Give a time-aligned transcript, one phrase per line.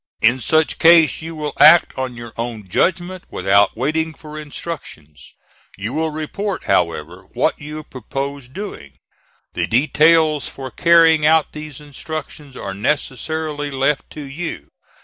[0.23, 5.35] In such case you will act on your own judgment without waiting for instructions.
[5.77, 8.93] You will report, however, what you purpose doing.
[9.53, 14.69] The details for carrying out these instructions are necessarily left to you.